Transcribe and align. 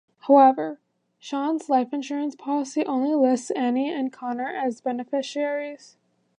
However, 0.21 0.79
Sean's 1.19 1.69
life 1.69 1.93
insurance 1.93 2.35
policy 2.35 2.83
only 2.87 3.13
lists 3.13 3.51
Annie 3.51 3.91
and 3.93 4.11
Connor 4.11 4.49
as 4.51 4.81
beneficiaries. 4.81 5.95